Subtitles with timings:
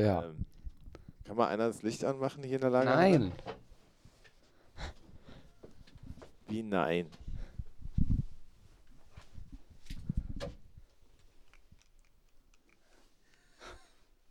[0.00, 0.24] Ja.
[0.24, 0.46] Ähm,
[1.24, 2.86] kann mal einer das Licht anmachen hier in der Lage?
[2.88, 3.32] Nein.
[6.48, 7.08] Wie nein?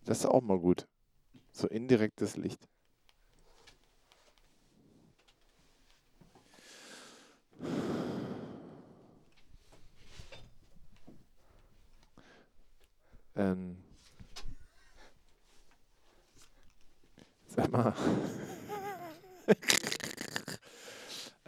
[0.05, 0.87] Das ist auch mal gut.
[1.51, 2.67] So indirektes Licht.
[13.35, 13.77] Ähm.
[17.47, 17.68] Sag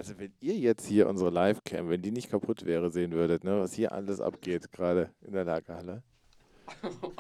[0.02, 3.59] Also wenn ihr jetzt hier unsere Live-Cam, wenn die nicht kaputt wäre, sehen würdet, ne,
[3.59, 6.02] was hier alles abgeht, gerade in der Lagerhalle.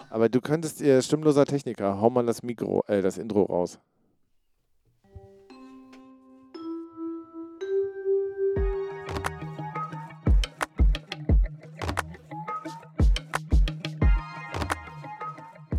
[0.09, 3.79] Aber du könntest ihr stimmloser Techniker, hau mal das Mikro, äh, das Intro raus.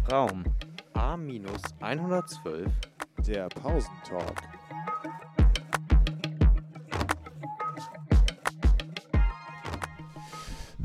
[0.08, 0.44] Raum
[0.92, 2.70] A-112
[3.26, 4.34] Der Pausentalk.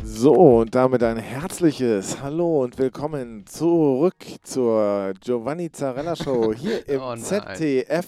[0.04, 7.02] So, und damit ein herzliches Hallo und willkommen zurück zur Giovanni Zarella Show hier im
[7.02, 7.16] Oh.
[7.16, 8.08] ZDF.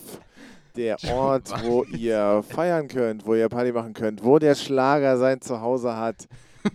[0.75, 5.41] Der Ort, wo ihr feiern könnt, wo ihr Party machen könnt, wo der Schlager sein
[5.41, 6.27] Zuhause hat,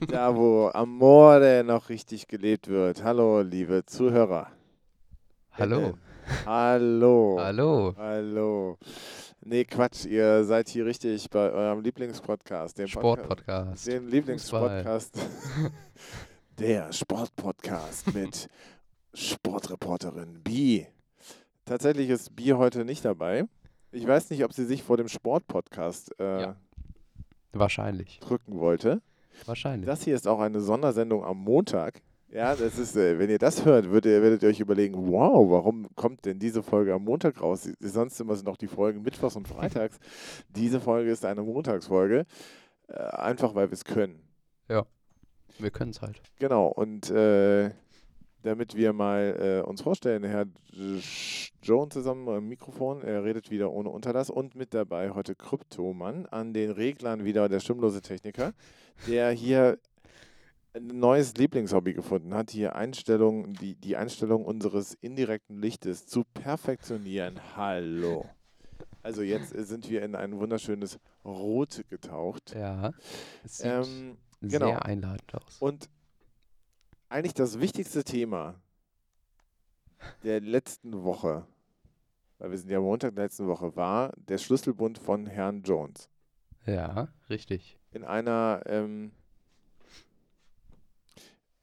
[0.09, 3.05] da wo Amore noch richtig gelebt wird.
[3.05, 4.49] Hallo, liebe Zuhörer.
[5.53, 5.95] Hallo.
[6.47, 7.37] Hallo.
[7.39, 7.95] Hallo.
[7.97, 8.79] Hallo.
[9.43, 13.87] Nee, Quatsch, ihr seid hier richtig bei eurem Lieblingspodcast, dem Podca- Sportpodcast.
[13.87, 15.19] den Lieblingspodcast.
[16.59, 18.49] Der Sportpodcast mit
[19.13, 20.87] Sportreporterin Bi.
[21.65, 23.45] Tatsächlich ist Bi heute nicht dabei.
[23.93, 26.57] Ich weiß nicht, ob sie sich vor dem Sportpodcast äh, Ja.
[27.53, 28.19] Wahrscheinlich.
[28.21, 29.03] drücken wollte.
[29.47, 29.87] Wahrscheinlich.
[29.87, 32.01] Das hier ist auch eine Sondersendung am Montag.
[32.35, 35.49] Ja, das ist, äh, wenn ihr das hört, würdet ihr, werdet ihr euch überlegen, wow,
[35.49, 37.71] warum kommt denn diese Folge am Montag raus?
[37.79, 40.01] Sonst immer sind noch die Folgen mittwochs und freitags.
[40.49, 42.27] Diese Folge ist eine Montagsfolge.
[42.89, 44.21] Äh, einfach weil wir es können.
[45.61, 46.21] Wir können es halt.
[46.41, 47.71] Genau, und äh,
[48.43, 50.47] damit wir mal äh, uns vorstellen, Herr
[51.63, 56.53] Joan zusammen am Mikrofon, er redet wieder ohne Unterlass und mit dabei heute Kryptomann, an
[56.53, 58.55] den Reglern wieder der stimmlose Techniker,
[59.07, 59.79] der hier
[60.75, 67.41] ein neues Lieblingshobby gefunden hat, hier Einstellungen, die, die Einstellung unseres indirekten Lichtes zu perfektionieren.
[67.57, 68.29] Hallo.
[69.03, 72.55] Also jetzt sind wir in ein wunderschönes Rot getaucht.
[72.55, 72.93] Ja.
[73.45, 74.67] Es sieht Ähm, genau.
[74.67, 75.59] sehr einladend aus.
[75.61, 75.89] Und
[77.09, 78.61] eigentlich das wichtigste Thema
[80.25, 81.47] der letzten Woche,
[82.39, 86.09] weil wir sind ja Montag der letzten Woche, war der Schlüsselbund von Herrn Jones.
[86.67, 87.79] Ja, richtig.
[87.93, 89.13] In einer, ähm,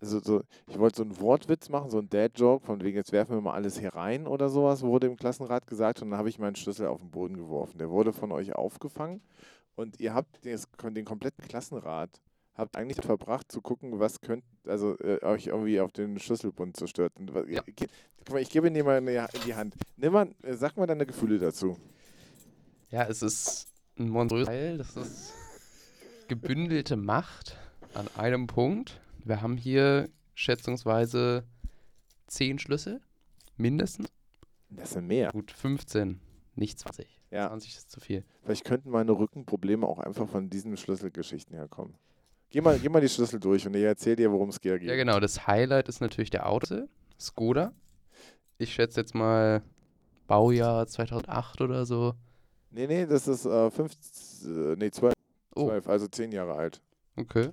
[0.02, 3.36] also so, ich wollte so einen Wortwitz machen, so einen Dad-Joke, von wegen, jetzt werfen
[3.36, 6.40] wir mal alles hier rein oder sowas, wurde im Klassenrat gesagt und dann habe ich
[6.40, 7.78] meinen Schlüssel auf den Boden geworfen.
[7.78, 9.22] Der wurde von euch aufgefangen
[9.76, 10.60] und ihr habt den,
[10.94, 12.20] den kompletten Klassenrat
[12.56, 16.88] habt eigentlich verbracht zu gucken, was könnt, also äh, euch irgendwie auf den Schlüsselbund zu
[16.88, 17.30] stürzen.
[17.50, 17.62] Ja.
[17.64, 19.76] Guck mal, ich gebe ihn dir mal in die, in die Hand.
[19.98, 21.78] Nimm mal, äh, sag mal deine Gefühle dazu.
[22.90, 24.78] Ja, es ist ein monströses Teil.
[24.78, 25.34] Das ist
[26.28, 27.58] gebündelte Macht
[27.94, 29.02] an einem Punkt.
[29.24, 31.44] Wir haben hier schätzungsweise
[32.28, 33.02] 10 Schlüssel.
[33.58, 34.08] Mindestens.
[34.70, 35.30] Das sind mehr.
[35.32, 36.20] Gut, 15.
[36.56, 37.20] Nicht 20.
[37.32, 37.48] Ja.
[37.50, 38.24] 20 ist zu viel.
[38.44, 41.96] Vielleicht könnten meine Rückenprobleme auch einfach von diesen Schlüsselgeschichten herkommen.
[42.50, 44.82] Geh mal, geh mal die Schlüssel durch und ich erzähle dir, worum es geht.
[44.84, 45.20] Ja, genau.
[45.20, 46.88] Das Highlight ist natürlich der Auto.
[47.20, 47.74] Skoda.
[48.58, 49.62] Ich schätze jetzt mal
[50.28, 52.14] Baujahr 2008 oder so.
[52.72, 53.94] Nee, nee, das ist äh, fünf,
[54.46, 55.14] äh, nee, zwölf,
[55.56, 56.82] Oh, zwölf, also zehn Jahre alt.
[57.18, 57.50] okay.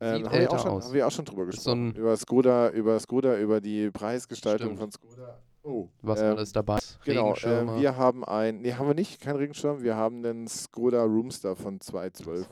[0.00, 0.84] Ähm, haben, wir auch schon, aus.
[0.86, 1.88] haben wir auch schon drüber so gesprochen.
[1.90, 4.80] ein- über Skoda, über Skoda, über die Preisgestaltung Stimmt.
[4.80, 5.38] von Skoda.
[5.62, 6.98] Oh, Was ähm, alles dabei ist.
[7.04, 11.02] Genau, äh, wir haben ein, nee, haben wir nicht, kein Regenschirm, wir haben einen Skoda
[11.02, 12.46] Roomster von 212.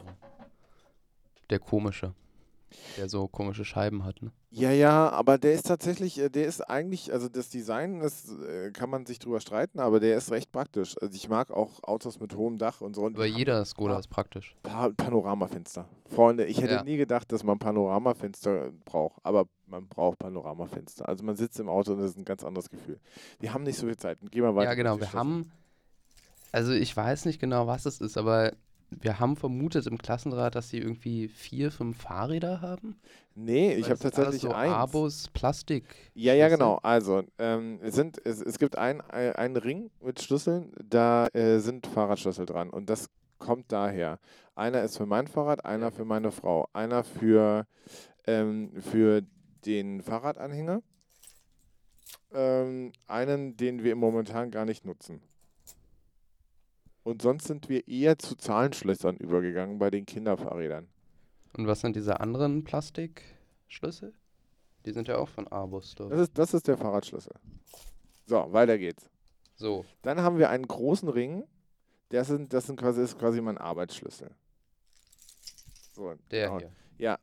[1.48, 2.12] Der komische.
[2.96, 4.30] Der so komische Scheiben hat, ne?
[4.50, 8.70] Ja, ja, aber der ist tatsächlich, äh, der ist eigentlich, also das Design, das äh,
[8.70, 10.96] kann man sich drüber streiten, aber der ist recht praktisch.
[11.02, 13.02] Also ich mag auch Autos mit hohem Dach und so.
[13.02, 14.56] Und Aber jeder Skoda ist praktisch.
[14.62, 15.86] Pa Panoramafenster.
[16.08, 16.82] Freunde, ich hätte Ja.
[16.82, 21.06] nie gedacht, dass man Panoramafenster braucht, aber man braucht Panoramafenster.
[21.08, 22.98] Also man sitzt im Auto und das ist ein ganz anderes Gefühl.
[23.40, 24.18] Wir haben nicht so viel Zeit.
[24.30, 24.70] Geh mal weiter.
[24.70, 24.98] Ja, genau.
[24.98, 25.52] Wir haben,
[26.52, 28.52] also ich weiß nicht genau, was es ist, aber
[28.90, 32.98] wir haben vermutet im Klassenrat, dass sie irgendwie vier, fünf Fahrräder haben.
[33.34, 34.72] Nee, ich Weil habe das sind tatsächlich alles so eins.
[34.74, 35.84] Abus Plastik.
[36.14, 36.78] Ja, ja, genau.
[36.82, 41.58] Also, ähm, es, sind, es, es gibt ein, ein- einen Ring mit Schlüsseln, da äh,
[41.58, 42.70] sind Fahrradschlüssel dran.
[42.70, 43.08] Und das
[43.38, 44.18] kommt daher.
[44.54, 47.66] Einer ist für mein Fahrrad, einer für meine Frau, einer für,
[48.26, 49.22] ähm, für
[49.64, 50.82] den Fahrradanhänger
[52.32, 55.20] ähm, einen, den wir momentan gar nicht nutzen.
[57.08, 60.88] Und sonst sind wir eher zu Zahlenschlössern übergegangen bei den Kinderfahrrädern.
[61.56, 64.12] Und was sind diese anderen Plastikschlüssel?
[64.84, 65.94] Die sind ja auch von Arbus.
[65.94, 67.32] Das ist, das ist der Fahrradschlüssel.
[68.26, 69.08] So, weiter geht's.
[69.56, 71.44] So, Dann haben wir einen großen Ring.
[72.10, 74.30] Das, sind, das sind quasi, ist quasi mein Arbeitsschlüssel.
[75.94, 76.58] So, der genau.
[76.58, 76.72] hier.
[76.98, 77.18] Ja.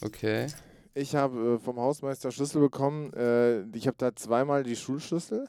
[0.00, 0.46] Okay.
[0.94, 3.12] Ich habe äh, vom Hausmeister Schlüssel bekommen.
[3.14, 5.48] Äh, ich habe da zweimal die Schulschlüssel.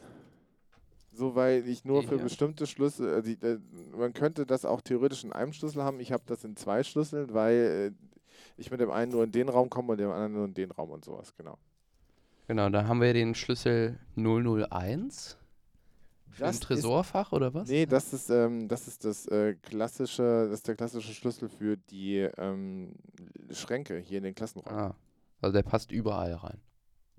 [1.13, 2.23] So, weil ich nur für hier?
[2.23, 3.59] bestimmte Schlüssel, äh, die, äh,
[3.97, 5.99] man könnte das auch theoretisch in einem Schlüssel haben.
[5.99, 8.21] Ich habe das in zwei Schlüsseln, weil äh,
[8.57, 10.71] ich mit dem einen nur in den Raum komme und dem anderen nur in den
[10.71, 11.57] Raum und sowas, genau.
[12.47, 15.37] Genau, da haben wir den Schlüssel 001
[16.29, 17.67] für Das ein ist- Tresorfach oder was?
[17.67, 21.75] Nee, das ist, ähm, das ist das äh, klassische, das ist der klassische Schlüssel für
[21.77, 22.93] die ähm,
[23.51, 24.79] Schränke hier in den Klassenräumen.
[24.79, 24.95] Ah,
[25.41, 26.59] also der passt überall rein.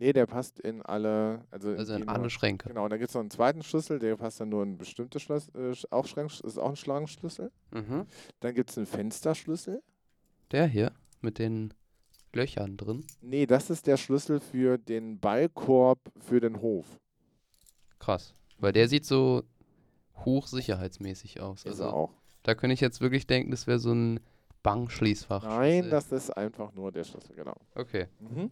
[0.03, 2.69] Nee, der passt in alle, also, Also die in alle Schränke.
[2.69, 5.21] Genau, und dann gibt es noch einen zweiten Schlüssel, der passt dann nur in bestimmte
[5.21, 7.53] Schloss, äh, auch Schrank, ist auch ein Schlangenschlüssel.
[7.71, 8.07] Mhm.
[8.41, 9.81] Dann gibt es einen Fensterschlüssel.
[10.51, 10.91] Der hier
[11.21, 11.73] mit den
[12.33, 13.05] Löchern drin.
[13.21, 16.87] Nee, das ist der Schlüssel für den Ballkorb für den Hof.
[18.01, 18.35] Krass.
[18.59, 19.45] Weil der sieht so
[20.17, 21.61] hochsicherheitsmäßig aus.
[21.61, 22.11] Ist Also er auch.
[22.43, 24.19] da könnte ich jetzt wirklich denken, das wäre so ein
[24.65, 25.45] Bankschließfach.
[25.45, 27.55] Nein, das ist einfach nur der Schlüssel, genau.
[27.77, 28.09] Okay.
[28.19, 28.51] Mhm.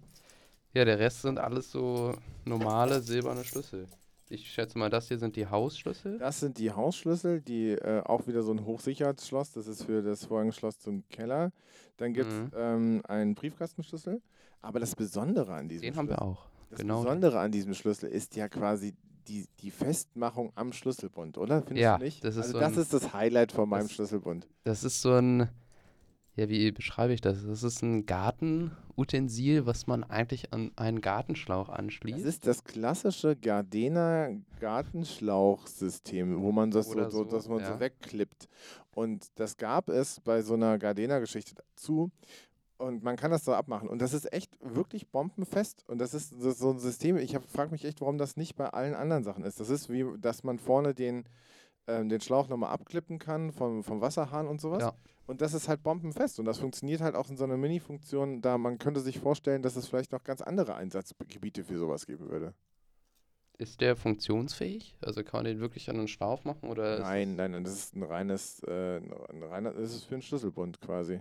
[0.73, 2.15] Ja, der Rest sind alles so
[2.45, 3.87] normale silberne Schlüssel.
[4.29, 6.19] Ich schätze mal, das hier sind die Hausschlüssel.
[6.19, 9.51] Das sind die Hausschlüssel, die äh, auch wieder so ein Hochsicherheitsschloss.
[9.53, 11.51] Das ist für das Vorhangschloss zum Keller.
[11.97, 12.51] Dann gibt es Mhm.
[12.57, 14.23] ähm, einen Briefkastenschlüssel.
[14.63, 16.47] Aber das Besondere an diesem Den haben Schlüssel, wir auch.
[16.71, 17.03] das genau.
[17.03, 18.95] Besondere an diesem Schlüssel ist ja quasi
[19.27, 21.63] die, die Festmachung am Schlüsselbund, oder?
[21.63, 22.23] Findest Ja, du nicht?
[22.23, 24.47] das ist also so das ein- ist das Highlight von meinem das- Schlüsselbund.
[24.63, 25.49] Das ist so ein,
[26.37, 27.45] ja, wie beschreibe ich das?
[27.45, 32.25] Das ist ein Gartenutensil, was man eigentlich an einen Gartenschlauch Das anschließt.
[32.25, 34.31] ist das klassische Gardena
[34.61, 37.73] Gartenschlauchsystem, wo man das so, Oder so, so, dass man ja.
[37.75, 38.49] so wegklippt.
[38.93, 42.11] Und das gab es bei so einer Gardena-Geschichte dazu.
[42.79, 43.89] Und man kann das so abmachen.
[43.91, 45.85] Und das ist echt wirklich bombenfest.
[45.87, 47.19] Und das ist so- so ein System.
[47.19, 49.61] Ich frage mich echt, warum das nicht bei allen anderen Sachen ist.
[49.61, 51.25] Das ist wie, dass man vorne den,
[51.87, 54.83] ähm, den Schlauch nochmal abklippen kann vom, vom Wasserhahn und sowas.
[54.83, 54.95] Ja.
[55.27, 56.41] Und das ist halt bombenfest.
[56.41, 58.43] Und das funktioniert halt auch in so einer Mini-Funktion.
[58.43, 62.29] Da man könnte sich vorstellen, dass es vielleicht noch ganz andere Einsatzgebiete für sowas geben
[62.29, 62.55] würde.
[63.57, 64.97] Ist der funktionsfähig?
[65.03, 66.71] Also kann man den wirklich an einen Schlauch machen?
[66.71, 70.15] Oder Nein, nein, nein, das ist ein reines, äh, ein ein reiner, das ist für
[70.15, 71.21] einen Schlüsselbund quasi.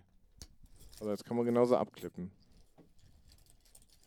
[0.99, 2.31] Also das kann man genauso abklippen.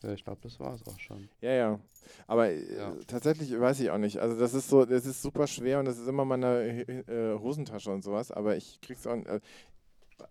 [0.03, 1.29] Ja, ich glaube, das war es auch schon.
[1.41, 1.81] Ja, ja.
[2.27, 2.95] Aber äh, Ja.
[3.07, 4.19] tatsächlich weiß ich auch nicht.
[4.19, 7.91] Also das ist so, das ist super schwer und das ist immer meine äh, Hosentasche
[7.91, 9.41] und sowas, aber ich krieg's auch, äh,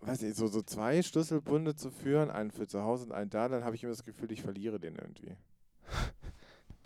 [0.00, 3.48] weiß ich, so, so zwei Schlüsselbunde zu führen, einen für zu Hause und einen da,
[3.48, 5.36] dann habe ich immer das Gefühl, ich verliere den irgendwie.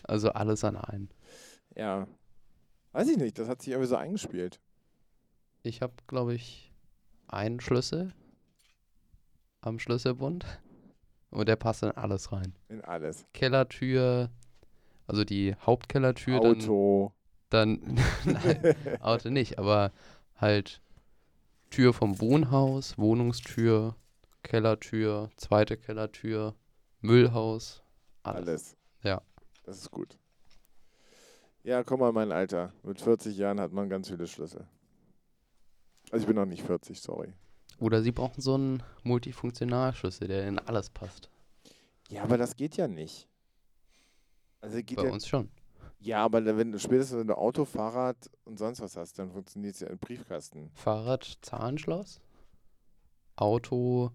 [0.09, 1.11] Also alles an einen.
[1.75, 2.07] Ja.
[2.93, 4.61] Weiß ich nicht, das hat sich irgendwie so eingespielt.
[5.65, 6.73] Ich habe, glaube ich,
[7.27, 8.13] einen Schlüssel
[9.63, 10.47] am Schlüsselbund.
[11.31, 12.55] Und der passt in alles rein.
[12.69, 13.27] In alles.
[13.33, 14.31] Kellertür,
[15.07, 17.13] also die Hauptkellertür, dann, Auto.
[17.51, 19.93] dann nein, Auto nicht, aber
[20.37, 20.81] halt
[21.71, 23.97] Tür vom Wohnhaus, Wohnungstür,
[24.43, 26.55] Kellertür, zweite Kellertür,
[27.01, 27.83] Müllhaus,
[28.23, 28.49] alles.
[28.49, 28.77] Alles.
[29.03, 29.23] Ja.
[29.65, 30.17] Das ist gut.
[31.65, 32.73] Ja, komm mal, mein Alter.
[32.85, 34.69] Mit 40 Jahren hat man ganz viele Schlüssel.
[36.13, 37.35] Also ich bin noch nicht 40, sorry.
[37.79, 41.31] Oder sie brauchen so einen Multifunktionalschlüssel, der in alles passt.
[42.09, 43.29] Ja, aber das geht ja nicht.
[44.61, 45.51] Also geht Bei ja, uns schon.
[45.99, 49.75] ja, aber wenn du spätestens wenn du Auto, Fahrrad und sonst was hast, dann funktioniert
[49.75, 50.71] es ja im Briefkasten.
[50.75, 52.21] Fahrrad, Zahnschloss,
[53.37, 54.11] Auto,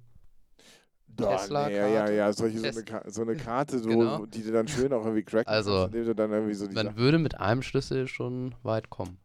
[1.07, 4.25] Da, Tesla nee, ja, ja, ja, solche, so, eine, so eine Karte, so, Genau.
[4.25, 6.73] die du dann schön auch irgendwie cracken Also, kannst, indem du dann irgendwie so die
[6.73, 9.19] man würde mit einem Schlüssel schon weit kommen.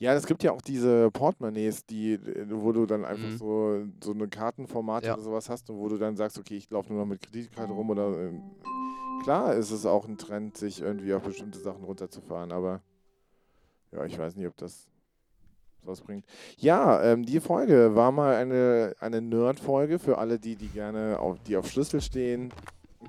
[0.00, 3.36] Ja, es gibt ja auch diese Portemonnaies, die, äh, wo du dann einfach Mhm.
[3.38, 5.14] so, so eine Kartenformat Ja.
[5.14, 7.72] oder sowas hast und wo du dann sagst, okay, ich laufe nur noch mit Kreditkarte
[7.72, 8.40] rum oder ähm,
[9.24, 12.80] klar ist es auch ein Trend, sich irgendwie auf bestimmte Sachen runterzufahren, aber
[13.90, 14.86] ja, ich weiß nicht, ob das
[15.82, 16.24] was bringt.
[16.58, 21.38] Ja, ähm, die Folge war mal eine, eine Nerd-Folge für alle, die, die gerne auf,
[21.40, 22.52] die auf Schlüssel stehen,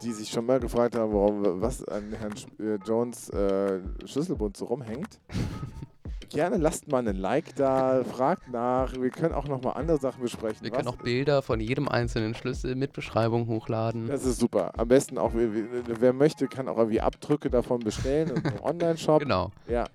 [0.01, 4.57] die sich schon mal gefragt haben, warum was an Herrn Sch- äh, Jones äh, Schlüsselbund
[4.57, 5.19] so rumhängt.
[6.29, 8.93] Gerne lasst mal einen Like da, fragt nach.
[8.93, 10.61] Wir können auch noch mal andere Sachen besprechen.
[10.61, 14.07] Wir Was- können auch Bilder von jedem einzelnen Schlüssel mit Beschreibung hochladen.
[14.07, 14.71] das ist super.
[14.77, 19.19] Am besten auch, wer, möchte, kann auch irgendwie Abdrücke davon bestellen im Online-Shop.
[19.21, 19.51] Genau.
[19.67, 19.85] Ja,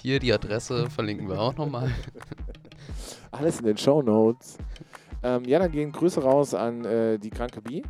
[0.00, 1.90] Hier die Adresse verlinken wir auch nochmal.
[3.32, 4.58] alles in den Show Notes.
[5.24, 7.82] Ähm, ja, dann gehen Grüße raus an äh, die kranke Bi.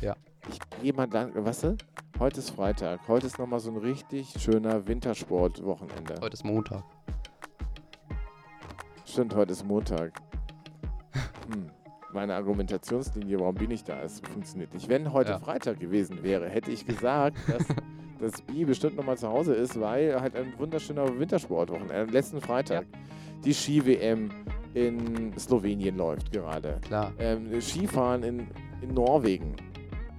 [0.00, 0.16] Ja.
[0.50, 1.76] ich gehe mal dann, weißt du,
[2.18, 6.16] heute ist Freitag, heute ist nochmal so ein richtig schöner Wintersport-Wochenende.
[6.20, 6.82] Heute ist Montag.
[9.12, 10.22] Stimmt, heute ist Montag.
[11.52, 11.66] Hm.
[12.14, 14.88] Meine Argumentationslinie, warum bin ich da, es funktioniert nicht.
[14.88, 15.38] Wenn heute Ja.
[15.38, 17.62] Freitag gewesen wäre, hätte ich gesagt, dass
[18.18, 21.94] das Bi bestimmt nochmal zu Hause ist, weil halt ein wunderschöner Wintersportwochenende.
[21.94, 22.86] Äh, letzten Freitag
[23.44, 24.30] die Ski-WM
[24.72, 26.78] in Slowenien läuft gerade.
[26.80, 27.12] Klar.
[27.18, 28.46] Ähm, Skifahren in,
[28.80, 29.56] in Norwegen.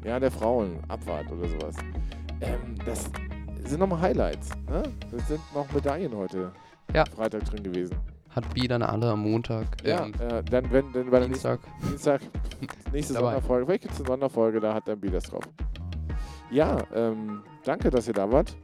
[0.04, 1.76] Ja, der Frauen, Abfahrt oder sowas.
[2.42, 3.10] Ähm, das
[3.64, 4.52] sind nochmal Highlights.
[4.70, 4.84] Ne?
[5.10, 6.52] Das sind noch Medaillen heute.
[6.94, 7.06] Ja.
[7.06, 7.98] Freitag drin gewesen.
[8.36, 11.50] Hat Bi dann alle am Montag, Ja, ähm, äh, dann, wenn, dann bei der nächsten
[11.50, 11.60] Dienstag.
[11.88, 12.22] Dienstag,
[12.92, 13.26] nächste Dabei.
[13.34, 15.44] Sonderfolge, vielleicht gibt es eine Sonderfolge, da hat dann Bi das drauf.
[16.50, 18.56] Ja, ähm, danke, dass ihr da wart,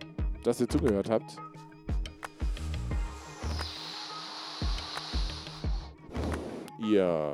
[0.43, 1.37] dass ihr zugehört habt.
[6.79, 7.31] Ihr,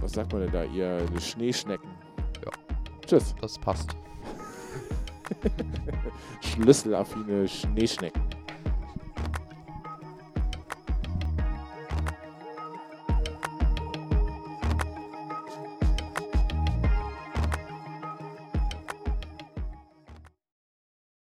[0.00, 1.88] was sagt man denn da, ihr Schneeschnecken.
[2.44, 2.50] Ja.
[3.06, 3.34] Tschüss.
[3.40, 3.96] Das passt.
[6.40, 8.22] Schlüsselaffine Schneeschnecken.